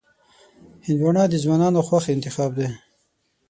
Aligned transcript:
هندوانه 0.87 1.23
د 1.29 1.33
ځوانانو 1.43 1.79
خوښ 1.87 2.03
انتخاب 2.15 2.51
دی. 2.59 2.67